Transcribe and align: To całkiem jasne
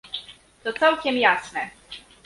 To 0.63 0.73
całkiem 0.73 1.17
jasne 1.17 1.69